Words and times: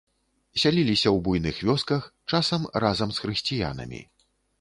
Сяліліся 0.61 1.09
ў 1.09 1.17
буйных 1.27 1.59
вёсках, 1.69 2.07
часам 2.33 2.65
разам 2.85 3.13
з 3.19 3.25
хрысціянамі. 3.25 4.01